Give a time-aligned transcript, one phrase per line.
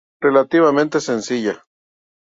[0.27, 1.55] Relativamente sencilla.